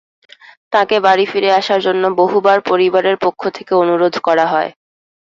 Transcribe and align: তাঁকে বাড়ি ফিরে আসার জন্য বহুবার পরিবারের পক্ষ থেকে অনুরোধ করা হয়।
তাঁকে 0.73 0.97
বাড়ি 1.05 1.25
ফিরে 1.31 1.49
আসার 1.59 1.79
জন্য 1.83 2.03
বহুবার 2.19 2.59
পরিবারের 2.69 3.17
পক্ষ 3.25 3.41
থেকে 3.57 3.73
অনুরোধ 3.83 4.15
করা 4.27 4.45
হয়। 4.53 4.71